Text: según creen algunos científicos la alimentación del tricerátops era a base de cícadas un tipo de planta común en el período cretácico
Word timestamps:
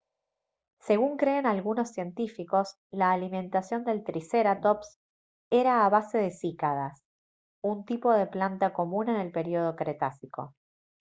según 0.79 1.15
creen 1.15 1.45
algunos 1.45 1.89
científicos 1.91 2.75
la 2.89 3.11
alimentación 3.11 3.83
del 3.83 4.03
tricerátops 4.03 4.97
era 5.51 5.85
a 5.85 5.89
base 5.89 6.17
de 6.17 6.31
cícadas 6.31 7.03
un 7.63 7.85
tipo 7.85 8.11
de 8.11 8.25
planta 8.25 8.73
común 8.73 9.09
en 9.09 9.17
el 9.17 9.31
período 9.31 9.75
cretácico 9.75 10.55